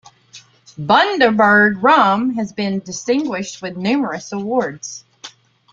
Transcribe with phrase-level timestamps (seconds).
[0.79, 5.03] Bundaberg Rum has been distinguished with numerous awards.